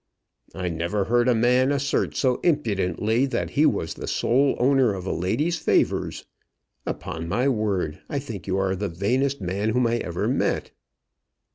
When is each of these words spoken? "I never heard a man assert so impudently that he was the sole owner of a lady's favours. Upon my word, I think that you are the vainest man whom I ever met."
"I 0.55 0.67
never 0.69 1.03
heard 1.03 1.27
a 1.27 1.35
man 1.35 1.71
assert 1.71 2.15
so 2.15 2.37
impudently 2.39 3.27
that 3.27 3.51
he 3.51 3.67
was 3.67 3.93
the 3.93 4.07
sole 4.07 4.55
owner 4.57 4.95
of 4.95 5.05
a 5.05 5.11
lady's 5.13 5.59
favours. 5.59 6.25
Upon 6.87 7.27
my 7.27 7.47
word, 7.47 7.99
I 8.09 8.17
think 8.17 8.45
that 8.45 8.47
you 8.47 8.57
are 8.57 8.75
the 8.75 8.89
vainest 8.89 9.41
man 9.41 9.69
whom 9.69 9.85
I 9.85 9.97
ever 9.97 10.27
met." 10.27 10.71